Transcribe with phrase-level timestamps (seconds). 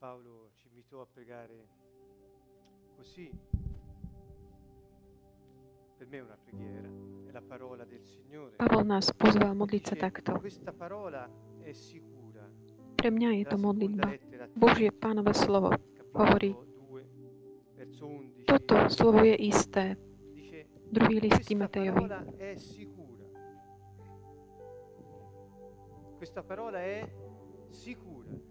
[0.00, 1.68] Paolo ci invitò a pregare
[2.96, 3.30] così.
[5.98, 6.88] Per me è una preghiera,
[7.26, 8.56] è la parola del Signore.
[8.56, 10.40] Pavol nás pozval modliť sa takto.
[10.40, 11.28] Questa parola
[11.60, 12.48] è sicura.
[12.96, 14.16] Pre mňa je to modlitba.
[14.56, 15.76] Božie pánové slovo
[16.16, 18.48] hovorí, capitolo 2, verso 11.
[18.48, 20.00] toto slovo je isté.
[20.88, 22.08] Druhý list Timotejovi.
[26.16, 27.04] Questa parola è
[27.68, 28.49] sicura.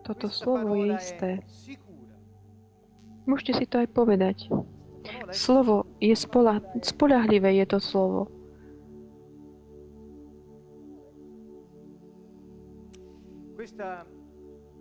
[0.03, 1.29] Toto slovo je isté.
[3.23, 4.51] Môžete si to aj povedať.
[5.31, 8.27] Slovo je spola, spolahlivé, je to slovo.
[13.55, 14.03] Questa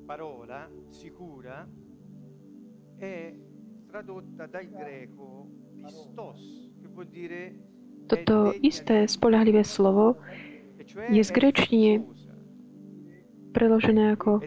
[0.07, 1.63] parola sicura
[2.99, 3.35] è
[3.87, 7.55] tradotta dal greco pistos, che vuol dire
[8.07, 10.19] Toto isté, spolahlivé slovo
[11.09, 12.03] je z fiduciosa
[13.53, 14.41] preložené ako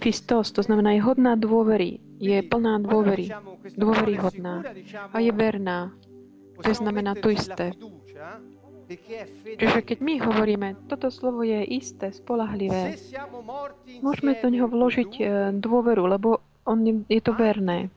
[0.00, 3.28] pistos, to znamená je hodná dôvery, je plná dôvery
[3.76, 4.64] dôveryhodná
[5.12, 5.92] a je verná.
[6.56, 7.76] possiamo znamená to isté.
[9.58, 12.94] Čiže keď my hovoríme, toto slovo je isté, spolahlivé,
[13.98, 15.22] môžeme do neho vložiť e,
[15.58, 17.90] dôveru, lebo on je to verné.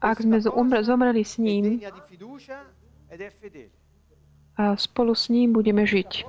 [0.00, 0.40] Ak sme
[0.80, 1.80] zomreli s ním
[4.56, 6.24] a spolu s ním budeme žiť.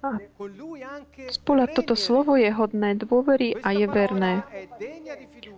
[0.00, 4.40] Anche Spola toto slovo je hodné dôvery a je verné.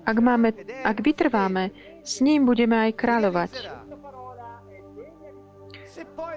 [0.02, 0.50] Ak, máme,
[0.82, 1.70] ak vytrváme,
[2.02, 3.52] s ním budeme aj kráľovať.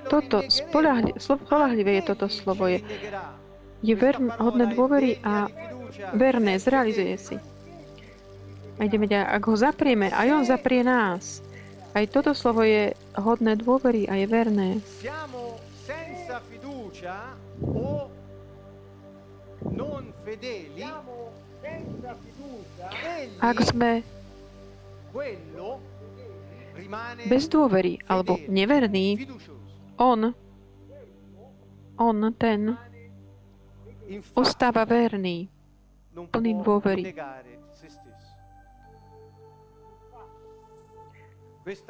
[0.06, 2.70] Toto spolahli, spolahlivé je toto slovo.
[2.70, 2.86] Je,
[3.82, 5.50] je ver, Questa parola hodné dôvery a
[6.14, 7.36] verné, zrealizuje si.
[8.80, 9.28] A ideme ďalej.
[9.28, 11.44] Ak ho zaprieme, aj on zaprie nás.
[11.92, 14.70] Aj toto slovo je hodné dôvery a je verné.
[23.44, 23.92] Ak sme
[27.28, 29.54] bez dôvery alebo fiducioso.
[30.00, 30.32] on,
[32.00, 32.80] on, ten,
[34.34, 35.52] ostáva verný.
[36.16, 37.14] plný dôvery.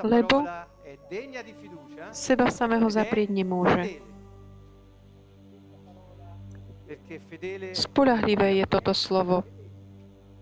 [0.03, 0.44] Lebo
[2.09, 4.01] Seba samého zaprieť nemôže.
[7.78, 9.45] Spolahlivé je toto slovo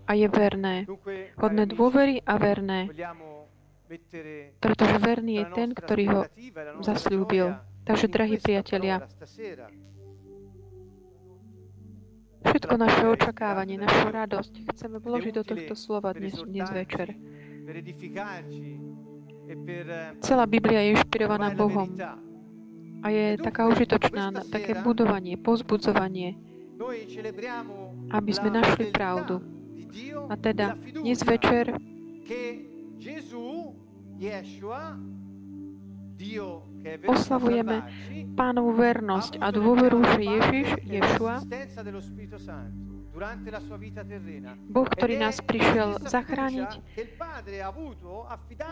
[0.08, 0.88] a je verné.
[1.36, 2.88] Hodné dôvery a verné,
[4.58, 6.20] pretože verný je ten, ktorý ho
[6.80, 7.52] zasľúbil.
[7.52, 9.00] gioia Takže, drahí priatelia,
[12.44, 17.16] všetko naše očakávanie, našu radosť chceme vložiť do tohto slova dnes, dnes večer.
[20.20, 21.88] Celá Biblia je inšpirovaná Bohom
[23.00, 26.36] a je taká užitočná na také budovanie, pozbudzovanie,
[28.12, 29.40] aby sme našli pravdu.
[30.28, 31.72] A teda dnes večer
[36.18, 36.67] Dio
[37.06, 37.82] oslavujeme
[38.34, 41.34] pánovu vernosť a dôveru, že Ježiš, Ješua.
[44.70, 46.70] Boh, ktorý nás prišiel zachrániť,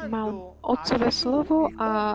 [0.06, 2.14] mal Otcové slovo a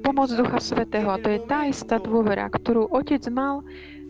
[0.00, 1.12] pomoc Ducha Svetého.
[1.12, 3.60] A to je tá istá dôvera, ktorú Otec mal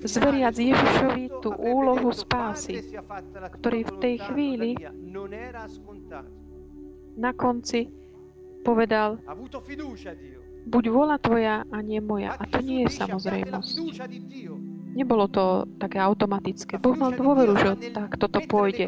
[0.07, 4.81] zveriac Ježišovi tú úlohu spásy, "Padre, sia fatta la tua ktorý v tej chvíli non
[4.81, 6.31] la mia." non era scontato.
[7.21, 7.91] na konci
[8.65, 9.21] povedal,
[10.67, 12.37] Buď vola tvoja a nie moja.
[12.37, 13.75] A to nie je dice, "Abbiate la samozrejmosť.
[13.77, 14.55] fiducia di Dio."
[14.91, 16.83] Nebolo to také automatické.
[16.83, 18.87] Boh mal dôveru, že sta nel takto to mettere le pôjde.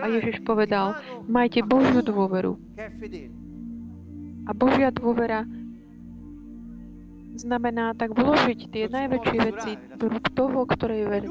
[0.00, 0.96] A Ježiš povedal,
[1.28, 2.56] majte Božiu dôveru.
[4.48, 5.44] A Božia dôvera
[7.36, 11.28] znamená tak vložiť tie najväčšie veci do rúk toho, ktorý je verný.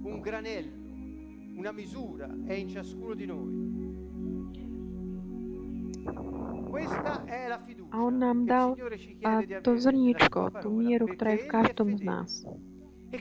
[0.00, 0.74] Un granello,
[1.54, 3.79] una misura, è in ciascuno di noi.
[7.90, 8.68] A on nám dal
[9.26, 12.30] a to sua tú mieru, ktorá je v každom z nás.
[13.10, 13.18] E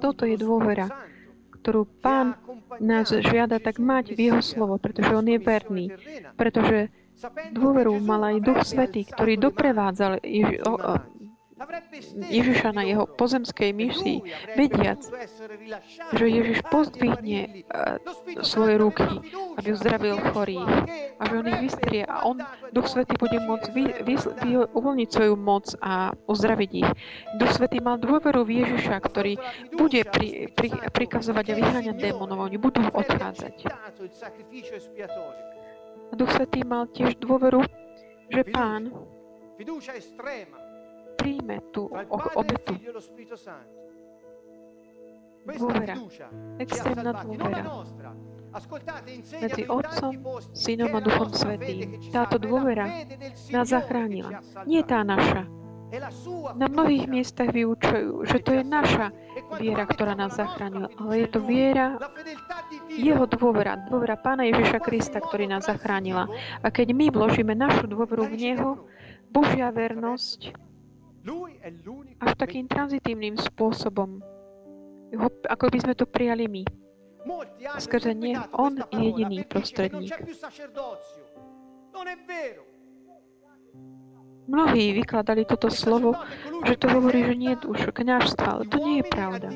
[0.00, 0.92] Toto je dôvera,
[1.58, 2.36] ktorú Pán
[2.78, 5.88] nás žiada tak mať v Jeho slovo, pretože On je verný.
[6.36, 6.92] Pretože
[7.56, 10.22] dôveru mal aj Duch Svetý, ktorý doprevádzal
[12.30, 14.18] Ježiša na jeho pozemskej e misii,
[14.54, 15.02] vediac,
[16.14, 17.40] že Ježiš e pozdvihne
[18.06, 19.08] Spirito svoje ruky,
[19.58, 20.70] aby uzdravil chorých
[21.18, 22.38] a že on ich vystrie a on,
[22.70, 26.90] Duch Svetý, bude môcť vy, vy, vy, uvoľniť svoju moc a uzdraviť ich.
[27.42, 29.34] Duch Svetý mal dôveru v Ježiša, ktorý
[29.74, 33.54] bude pri, pri, prikazovať a vyháňať démonov, oni budú odchádzať.
[36.14, 37.66] Duch Svetý mal tiež dôveru,
[38.30, 38.92] že Pán
[41.18, 41.90] príjme tú
[42.38, 42.74] obetu.
[43.48, 43.58] Ha
[46.60, 47.64] Extrémna dôvera.
[49.40, 50.12] medzi Otcom,
[50.52, 51.96] Synom a Duchom Svetým.
[52.12, 52.84] Táto dôvera
[53.48, 54.44] nás zachránila.
[54.68, 55.48] Nie tá naša.
[56.60, 61.28] Na mnohých miestach vyučujú, že to je naša E viera, ktorá nás zachránila, ale je
[61.32, 61.96] to viera
[62.92, 66.28] jeho dôvera, dôvera Pána Ježiša Krista, ktorý nás zachránila.
[66.60, 68.70] A keď my vložíme našu dôveru v Neho,
[69.32, 70.67] Božia vernosť
[72.20, 74.22] až takým tranzitívnym spôsobom,
[75.16, 76.62] ho, ako by sme to prijali my.
[77.76, 80.14] Skrze interpretato on je jediný prostredník.
[84.48, 86.16] Mnohí vykladali toto slovo,
[86.64, 89.48] že to hovorí, že nie je už kňažstva, ale to nie je pravda.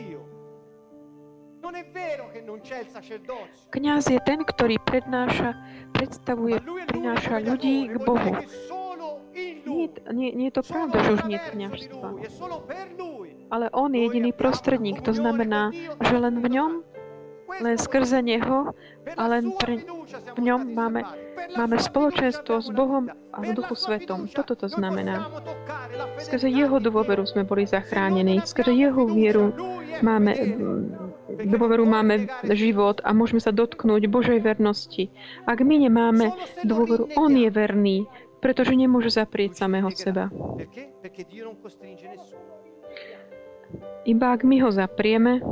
[3.73, 5.57] Kňaz je ten, ktorý prednáša,
[5.97, 6.61] predstavuje,
[6.93, 8.37] prináša ľudí k Bohu.
[9.33, 11.51] Nie, nie, nie je to pravda, že už nie je
[13.01, 13.31] lui.
[13.53, 16.73] Ale on je jediný prostredník, to znamená, že len v ňom,
[17.61, 18.73] len skrze Neho
[19.13, 19.85] a len pre,
[20.37, 21.05] v ňom máme,
[21.53, 24.25] máme spoločenstvo s Bohom a v Duchu Svetom.
[24.33, 25.29] Toto to znamená.
[26.17, 28.41] Skrze Jeho dôveru sme boli zachránení.
[28.45, 29.53] Skrze Jeho vieru
[30.01, 30.33] máme
[31.45, 35.13] dôveru, máme život a môžeme sa dotknúť Božej vernosti.
[35.45, 36.33] Ak my nemáme
[36.65, 38.09] dôveru, On je verný,
[38.43, 40.27] pretože nemôže zaprieť samého seba.
[44.03, 45.47] Iba ak my ho zaprieme,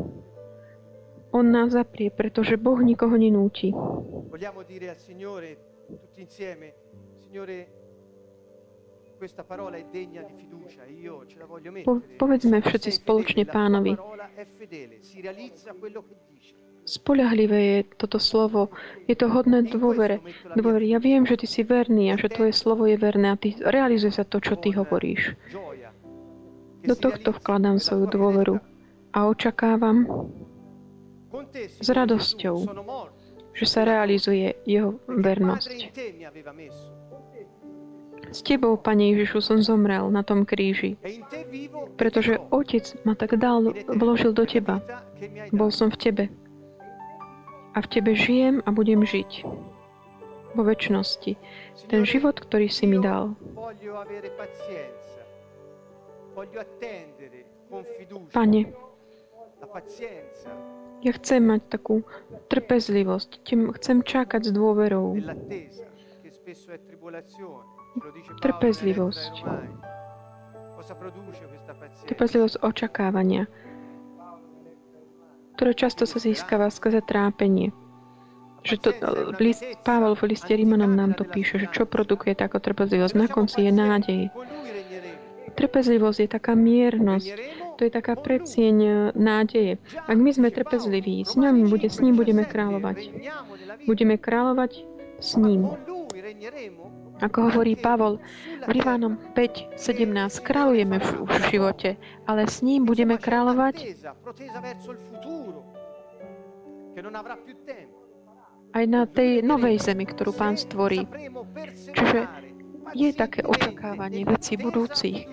[1.31, 3.71] on nás zaprie, pretože Boh nikoho nenúti.
[3.71, 6.75] Vogliamo dire al Signore tutti insieme,
[7.15, 7.67] Signore,
[9.17, 12.17] questa parola è degna di fiducia, io ce la voglio Po, mettere.
[12.17, 16.55] povedzme všetci spoločne la pánovi, parola è fedele, si realizza quello che dice.
[16.91, 18.75] Spoľahlivé je toto slovo,
[19.07, 20.19] je to hodné dôvere.
[20.59, 20.91] Dôvery.
[20.91, 24.11] Ja viem, že ty si verný a že tvoje slovo je verné a ty realizuje
[24.11, 25.39] sa to, čo ty hovoríš.
[26.83, 28.57] Do tohto vkladám svoju dôveru
[29.15, 30.27] a očakávam,
[31.81, 32.57] s radosťou,
[33.55, 35.79] že sa realizuje jeho vernosť.
[38.31, 40.95] S tebou, Pane Ježišu, som zomrel na tom kríži,
[41.99, 42.39] pretože.
[42.55, 44.79] Otec ma tak dal, vložil do teba.
[45.51, 46.25] Bol som v tebe.
[47.81, 49.49] A v tebe žijem a budem žiť.
[50.53, 51.33] Vo väčšnosti.
[51.89, 53.33] Ten život, ktorý si mi dal.
[58.37, 58.61] Pane,
[61.01, 62.05] ja chcem mať takú
[62.53, 63.31] trpezlivosť.
[63.49, 65.17] Chcem čakať s dôverou.
[68.45, 69.35] Trpezlivosť.
[72.29, 73.80] nella lettera
[75.61, 77.69] ktoré často sa získava skrze trápenie.
[78.65, 78.91] Že to,
[79.45, 83.13] list, Pavel v liste Rímanom nám to píše, že čo produkuje taká trpezlivosť.
[83.13, 84.21] Na konci je nádej.
[85.61, 87.29] Trpezlivosť je taká miernosť.
[87.77, 89.77] To je taká predsieň nádeje.
[90.09, 93.13] Ak my sme trpezliví, s ňom bude, s ním budeme kráľovať.
[93.85, 94.81] Budeme kráľovať
[95.21, 95.77] s ním.
[97.21, 98.17] Ako hovorí Pavol
[98.65, 99.77] v Rivánom 5.17,
[100.41, 101.91] kráľujeme v, v živote,
[102.25, 103.77] ale s ním budeme kráľovať
[108.71, 111.05] aj na tej novej zemi, ktorú Pán stvorí.
[111.93, 112.21] Čiže
[112.97, 115.29] je také očakávanie vecí budúcich.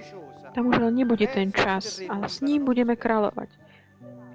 [0.52, 3.50] Tam už nebude ten čas, ale s ním budeme kráľovať.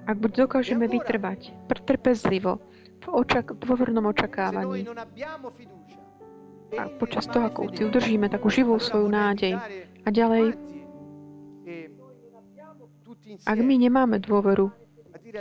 [0.03, 2.59] Ak buď dokážeme vytrvať trpezlivo
[3.03, 4.87] v očak- dôvernom očakávaní
[6.77, 9.57] a počas toho, ako si udržíme takú živú svoju nádej
[10.03, 10.57] a ďalej,
[13.47, 14.69] ak my nemáme dôveru,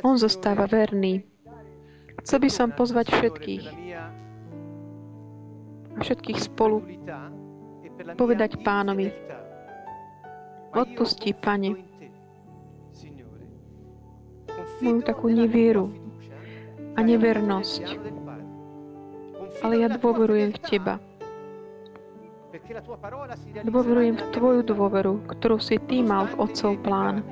[0.01, 1.25] on zostáva verný.
[2.23, 3.65] Chcel by som pozvať všetkých
[5.93, 6.81] a všetkých spolu
[8.17, 9.13] povedať pánovi,
[10.73, 11.93] odpusti, pane,
[14.83, 15.95] moju takú nevieru
[16.99, 17.83] a nevernosť,
[19.63, 20.99] ale ja dôverujem v Teba.
[23.65, 27.25] Dôverujem v Tvoju dôveru, ktorú si Ty mal v Otcov plán,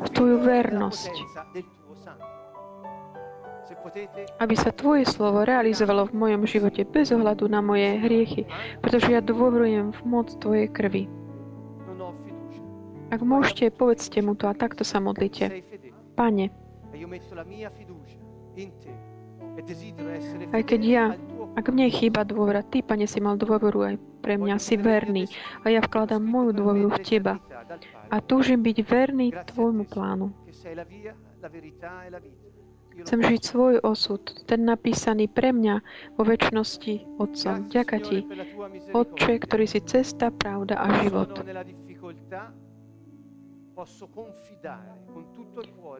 [0.00, 1.12] v Tvoju vernosť,
[4.40, 8.48] aby sa Tvoje slovo realizovalo v mojom živote bez ohľadu na moje hriechy,
[8.80, 11.04] pretože ja dôverujem v moc Tvojej krvi.
[13.12, 15.52] Ak môžete, povedzte mu to a takto sa modlite.
[16.16, 16.48] Pane,
[20.50, 21.04] aj keď ja,
[21.60, 25.28] ak mne chýba dôvera, Ty, Pane, si mal dôveru aj pre mňa, si verný
[25.60, 27.36] a ja vkladám moju dôveru v Teba
[28.08, 30.32] a túžim byť verný Tvojmu plánu.
[33.00, 35.80] Chcem žiť svoj osud, ten napísaný pre mňa
[36.20, 37.70] vo väčšnosti Otcom.
[37.72, 38.26] Ďaká ti,
[38.92, 41.32] Otče, ktorý si cesta, pravda a život.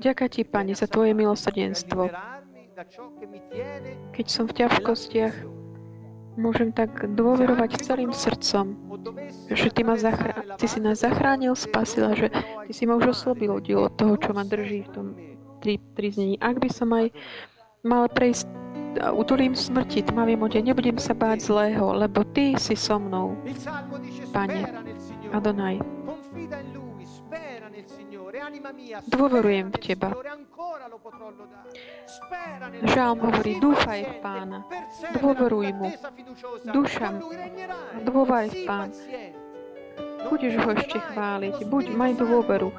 [0.01, 2.13] Ďaká ti, Pane, za Tvoje milosrdenstvo.
[4.13, 5.35] Keď som v ťažkostiach,
[6.39, 8.77] môžem tak dôverovať celým srdcom,
[9.51, 10.35] že Ty, ma zachrá...
[10.59, 12.29] ty si nás zachránil, spasil a že
[12.67, 15.07] Ty si ma už oslobodil od toho, čo ma drží v tom
[15.61, 16.11] tri, tri.
[16.39, 17.11] Ak by som aj
[17.83, 18.47] mal prejsť
[19.15, 23.39] utulím smrti, tmavým ode, nebudem sa báť zlého, lebo Ty si so mnou,
[24.35, 24.67] Pane,
[25.31, 25.79] Adonaj.
[29.11, 30.11] Dôverujem v Teba.
[32.85, 34.59] Žálm hovorí, dúfaj v Pána,
[35.17, 35.89] dôveruj Mu.
[36.71, 37.09] Duša,
[38.05, 38.89] dôvaj v Pán.
[40.29, 42.71] Budeš ho ešte chváliť, buď, maj dôveru.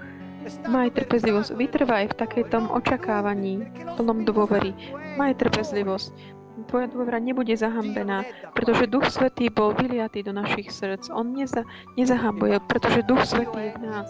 [0.70, 3.62] Maj trpezlivosť, vytrvaj v takejtom očakávaní,
[3.98, 4.74] plnom dôvery.
[5.18, 6.42] Maj trpezlivosť.
[6.70, 11.10] Tvoja dôvera nebude zahambená, pretože Duch Svetý bol vyliatý do našich srdc.
[11.10, 11.66] On neza,
[11.98, 14.10] nezahambuje, pretože Duch Svetý je v nás.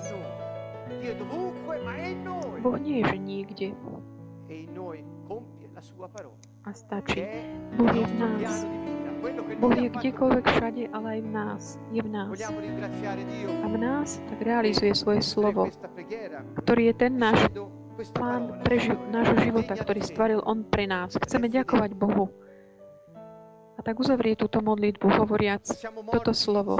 [2.61, 3.67] Boh nie je, že niekde.
[6.61, 7.25] A stačí.
[7.73, 8.53] Boh je v nás.
[9.57, 11.63] Boh je kdekoľvek všade, ale aj v nás.
[11.89, 12.29] Je v nás.
[13.49, 15.69] A v nás tak realizuje svoje slovo,
[16.61, 17.49] ktorý je ten náš
[18.13, 21.13] plán pre ži- nášho života, ktorý stvoril On pre nás.
[21.17, 22.29] Chceme ďakovať Bohu.
[23.77, 25.65] A tak uzavrie túto modlitbu, hovoriac
[26.13, 26.77] toto slovo.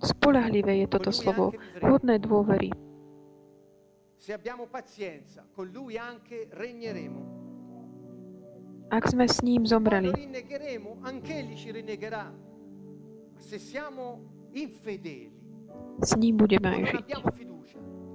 [0.00, 1.52] Spolahlivé je toto slovo,
[1.84, 2.72] hodné dôvery.
[4.24, 7.34] Se abbiamo pazienza, con lui anche regneremo
[8.88, 10.08] ak sme s ním zomreli.
[16.00, 17.08] S ním budeme aj žiť.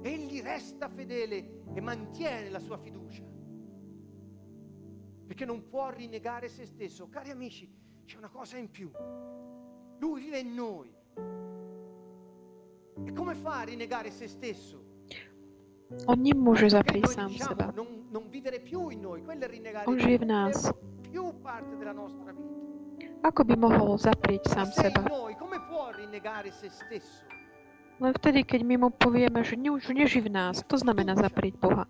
[0.02, 3.22] Egli resta fedele e mantiene la sua fiducia.
[5.30, 7.06] Perché non può rinnegare se stesso.
[7.06, 7.70] Cari amici,
[8.02, 8.90] c'è una cosa in più.
[10.00, 10.90] Lui vive in noi.
[13.06, 14.89] E come fa a rinnegare se stesso?
[16.06, 17.74] On nemôže zaprieť sám seba.
[19.90, 20.70] On žije v nás.
[23.26, 25.02] Ako by mohol zaprieť sám seba?
[28.00, 31.84] Len vtedy, keď my mu povieme, že už neží v nás, to znamená zaprieť Boha.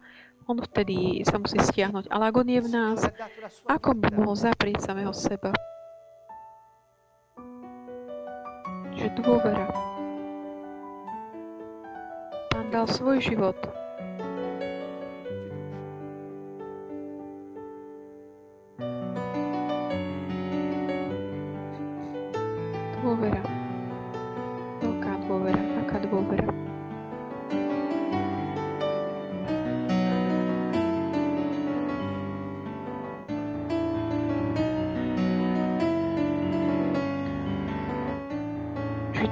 [0.48, 2.10] On vtedy sa musí stiahnuť.
[2.10, 2.98] Ale ak on je v nás,
[3.68, 5.54] ako by mohol zaprieť samého seba?
[8.96, 9.70] Že dôvera.
[12.50, 13.54] Pán dal svoj život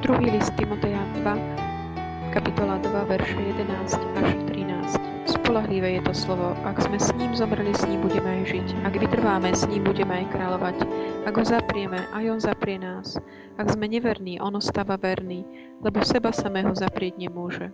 [0.09, 5.29] Druhý list Timoteja 2, kapitola 2, verše 11 až 13.
[5.29, 6.57] Spolahlivé je to slovo.
[6.65, 8.89] Ak sme s ním zomreli, s ním budeme aj žiť.
[8.89, 10.77] Ak vytrváme, s ním budeme aj kráľovať.
[11.29, 13.21] Ak ho zaprieme, aj on zaprie nás.
[13.61, 15.45] Ak sme neverní, on ostáva verný,
[15.85, 17.69] lebo seba samého zaprieť nemôže.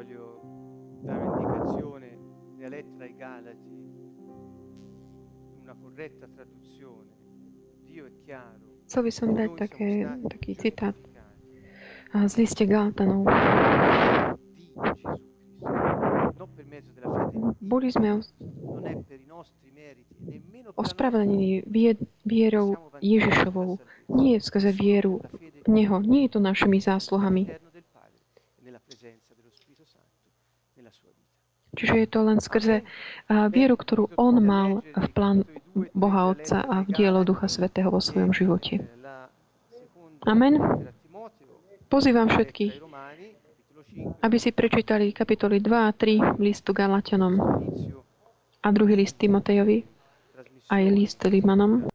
[0.00, 0.40] Voglio
[1.02, 2.18] dare un'indicazione
[2.56, 3.92] nella lettera ai Galati,
[5.60, 7.10] una corretta traduzione.
[7.84, 8.80] Dio è chiaro.
[8.88, 10.96] Chcel by som dať také, taký citát
[12.16, 13.28] z liste Galtanov.
[17.60, 18.24] Boli sme
[20.80, 23.76] ospravedlnení vie- vierou Ježišovou.
[24.08, 25.20] Nie skrze vieru
[25.68, 26.00] Neho.
[26.00, 27.52] Nie je to našimi zásluhami.
[31.70, 32.82] Čiže je to len skrze
[33.54, 35.46] vieru, ktorú On mal v plán
[35.94, 38.82] Boha Otca a v dielo Ducha Svetého vo svojom živote.
[40.26, 40.58] Amen.
[41.86, 47.34] Pozývam všetkých, Romani, capitolo 5, aby si prečítali kapitoly 2 a 3 listu Galatianom
[48.60, 49.82] a druhý list Timotejovi,
[50.70, 51.90] aj list Limanom.